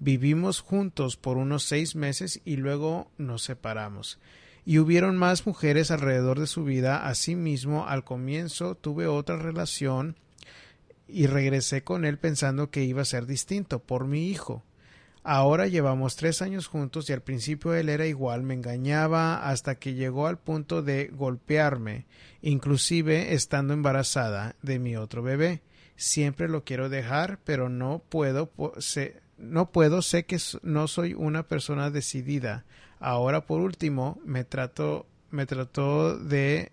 [0.00, 4.18] Vivimos juntos por unos seis meses y luego nos separamos.
[4.64, 7.08] Y hubieron más mujeres alrededor de su vida.
[7.08, 10.16] Asimismo, al comienzo tuve otra relación
[11.08, 14.62] y regresé con él pensando que iba a ser distinto por mi hijo.
[15.30, 19.92] Ahora llevamos tres años juntos y al principio él era igual, me engañaba hasta que
[19.92, 22.06] llegó al punto de golpearme,
[22.40, 25.60] inclusive estando embarazada de mi otro bebé.
[25.96, 31.42] Siempre lo quiero dejar, pero no puedo, sé, no puedo, sé que no soy una
[31.46, 32.64] persona decidida.
[32.98, 36.72] Ahora por último me trató, me trató de,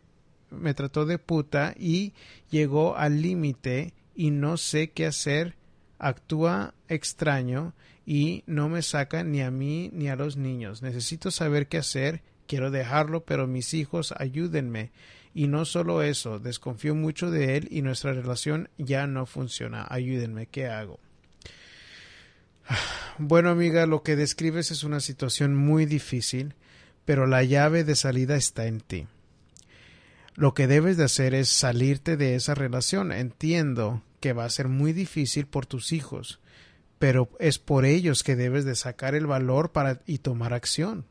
[0.50, 2.14] me trató de puta y
[2.50, 5.58] llegó al límite y no sé qué hacer.
[5.98, 7.74] Actúa extraño
[8.06, 10.82] y no me saca ni a mí ni a los niños.
[10.82, 14.92] Necesito saber qué hacer, quiero dejarlo, pero mis hijos ayúdenme.
[15.34, 19.86] Y no solo eso, desconfío mucho de él y nuestra relación ya no funciona.
[19.90, 21.00] Ayúdenme, ¿qué hago?
[23.18, 26.54] Bueno, amiga, lo que describes es una situación muy difícil,
[27.06, 29.08] pero la llave de salida está en ti.
[30.36, 33.14] Lo que debes de hacer es salirte de esa relación.
[33.14, 36.42] Entiendo que va a ser muy difícil por tus hijos,
[37.06, 41.06] pero es por ellos que debes de sacar el valor para y tomar acción.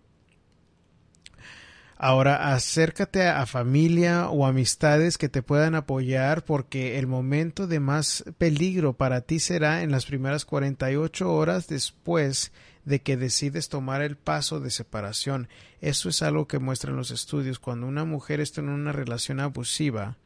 [1.97, 8.25] Ahora acércate a familia o amistades que te puedan apoyar porque el momento de más
[8.39, 12.51] peligro para ti será en las primeras 48 horas después
[12.85, 15.49] de que decides tomar el paso de separación.
[15.81, 17.61] Eso es algo que muestran los estudios.
[17.61, 20.17] Cuando una mujer está en una relación abusiva,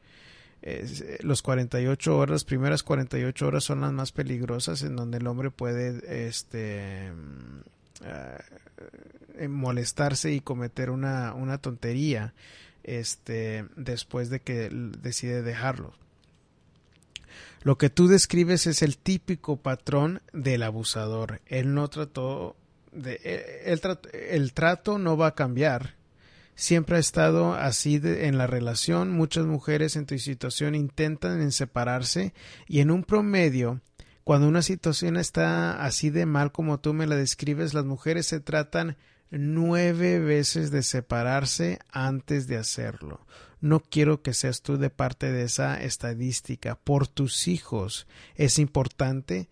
[1.21, 5.51] los 48 horas, las primeras 48 horas son las más peligrosas en donde el hombre
[5.51, 7.11] puede este
[8.01, 12.33] uh, molestarse y cometer una, una tontería
[12.83, 15.93] este después de que decide dejarlo.
[17.61, 21.41] Lo que tú describes es el típico patrón del abusador.
[21.45, 22.55] Él no trató
[22.91, 23.81] de el,
[24.29, 25.98] el trato no va a cambiar
[26.59, 29.11] siempre ha estado así en la relación.
[29.11, 32.33] Muchas mujeres en tu situación intentan en separarse
[32.67, 33.79] y en un promedio,
[34.25, 38.41] cuando una situación está así de mal como tú me la describes, las mujeres se
[38.41, 38.97] tratan
[39.31, 43.25] nueve veces de separarse antes de hacerlo.
[43.61, 46.75] No quiero que seas tú de parte de esa estadística.
[46.75, 48.05] Por tus hijos
[48.35, 49.47] es importante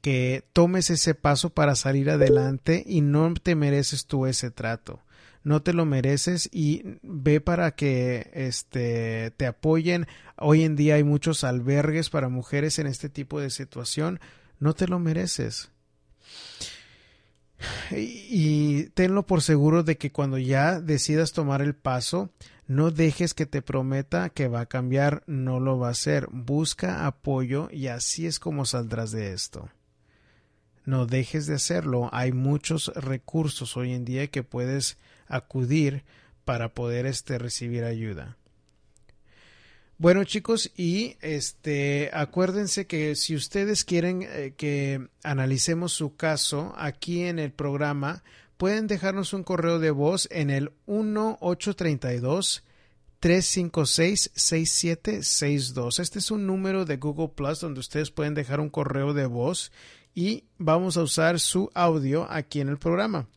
[0.00, 5.00] que tomes ese paso para salir adelante y no te mereces tú ese trato
[5.44, 10.06] no te lo mereces y ve para que este te apoyen.
[10.36, 14.20] Hoy en día hay muchos albergues para mujeres en este tipo de situación.
[14.60, 15.70] No te lo mereces.
[17.90, 22.30] Y, tenlo por seguro de que cuando ya decidas tomar el paso,
[22.66, 26.28] no dejes que te prometa que va a cambiar, no lo va a hacer.
[26.32, 29.68] Busca apoyo y así es como saldrás de esto.
[30.84, 32.08] No dejes de hacerlo.
[32.12, 34.98] Hay muchos recursos hoy en día que puedes
[35.34, 36.04] acudir
[36.44, 38.36] para poder este, recibir ayuda.
[39.98, 47.22] Bueno chicos, y este acuérdense que si ustedes quieren eh, que analicemos su caso aquí
[47.22, 48.24] en el programa,
[48.56, 52.64] pueden dejarnos un correo de voz en el 1832
[53.20, 56.00] 356 6762.
[56.00, 59.70] Este es un número de Google Plus donde ustedes pueden dejar un correo de voz
[60.16, 63.28] y vamos a usar su audio aquí en el programa.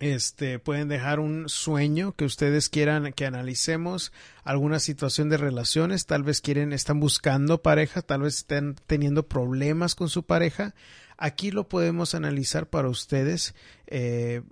[0.00, 6.24] Este, pueden dejar un sueño que ustedes quieran que analicemos, alguna situación de relaciones, tal
[6.24, 10.74] vez quieren, están buscando pareja, tal vez estén teniendo problemas con su pareja.
[11.16, 13.54] Aquí lo podemos analizar para ustedes,
[13.86, 14.42] eh,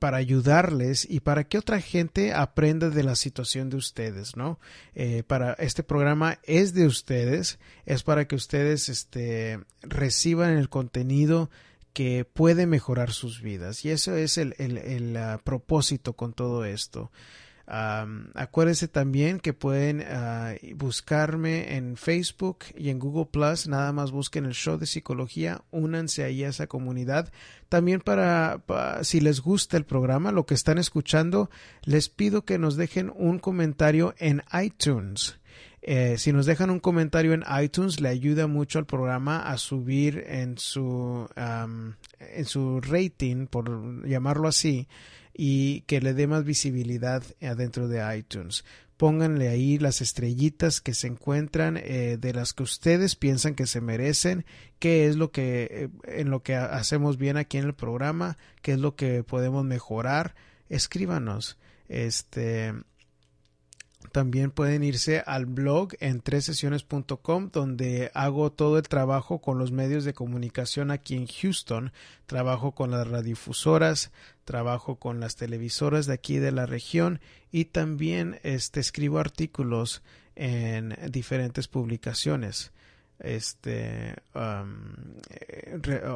[0.00, 4.58] para ayudarles y para que otra gente aprenda de la situación de ustedes, ¿no?
[4.96, 11.50] Eh, para este programa es de ustedes, es para que ustedes, este, reciban el contenido
[11.92, 13.84] que puede mejorar sus vidas.
[13.84, 17.10] Y eso es el, el, ah, propósito con todo esto.
[17.66, 23.66] acuérdense también que pueden ah, buscarme en Facebook y en Google Plus.
[23.68, 25.62] Nada más busquen el show de psicología.
[25.70, 27.32] Únanse ahí a esa comunidad.
[27.68, 28.62] También para,
[29.02, 31.50] si les gusta el programa, lo que están escuchando,
[31.84, 35.38] les pido que nos dejen un comentario en iTunes.
[35.84, 40.24] Eh, si nos dejan un comentario en iTunes, le ayuda mucho al programa a subir
[40.28, 44.86] en su, en su rating, por llamarlo así,
[45.34, 48.64] y que le dé más visibilidad adentro de iTunes.
[48.96, 53.80] Pónganle ahí las estrellitas que se encuentran eh, de las que ustedes piensan que se
[53.80, 54.44] merecen,
[54.78, 58.72] qué es lo que eh, en lo que hacemos bien aquí en el programa, qué
[58.72, 60.36] es lo que podemos mejorar.
[60.68, 61.58] Escríbanos.
[61.88, 62.72] Este,
[64.10, 70.04] también pueden irse al blog en tresesiones.com donde hago todo el trabajo con los medios
[70.04, 71.92] de comunicación aquí en Houston.
[72.26, 74.10] Trabajo con las radiodifusoras,
[74.44, 80.02] trabajo con las televisoras de aquí de la región y también este, escribo artículos
[80.34, 82.72] en diferentes publicaciones.
[83.22, 84.16] Este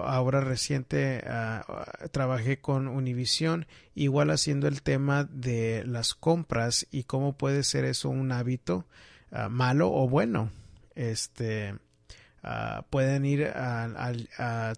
[0.02, 1.64] ahora reciente ah,
[2.10, 8.08] trabajé con Univision igual haciendo el tema de las compras y cómo puede ser eso
[8.08, 8.86] un hábito
[9.30, 10.50] ah, malo o bueno.
[10.96, 11.74] Este
[12.42, 13.84] ah, pueden ir a,
[14.38, 14.74] a, a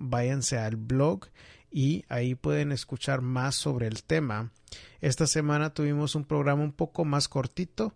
[0.00, 1.26] váyanse al blog
[1.70, 4.50] y ahí pueden escuchar más sobre el tema.
[5.00, 7.94] Esta semana tuvimos un programa un poco más cortito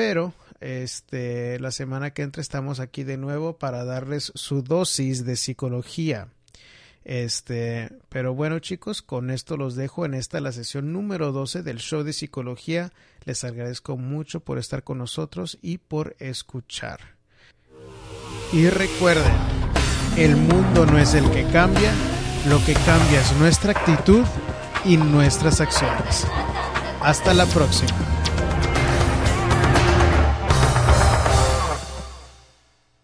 [0.00, 5.36] pero este la semana que entra estamos aquí de nuevo para darles su dosis de
[5.36, 6.28] psicología.
[7.04, 11.80] Este, pero bueno, chicos, con esto los dejo en esta la sesión número 12 del
[11.80, 12.94] show de psicología.
[13.26, 17.00] Les agradezco mucho por estar con nosotros y por escuchar.
[18.54, 19.34] Y recuerden,
[20.16, 21.92] el mundo no es el que cambia,
[22.48, 24.24] lo que cambia es nuestra actitud
[24.86, 26.26] y nuestras acciones.
[27.02, 28.19] Hasta la próxima.